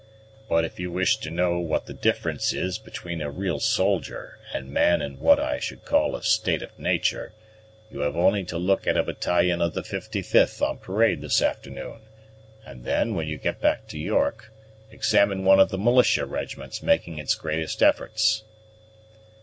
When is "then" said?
12.83-13.13